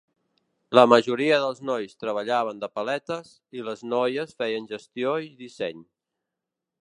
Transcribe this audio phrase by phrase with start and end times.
[0.77, 5.87] La majoria dels nois treballaven de paletes i les noies feien gestió i disseny.